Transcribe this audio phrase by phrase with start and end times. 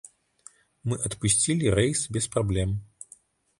[0.91, 2.69] Мы адпусцілі рэйс без праблем.